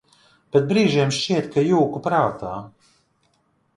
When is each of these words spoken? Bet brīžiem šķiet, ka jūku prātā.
Bet 0.55 0.63
brīžiem 0.71 1.13
šķiet, 1.17 1.51
ka 1.57 1.65
jūku 1.67 2.03
prātā. 2.09 2.57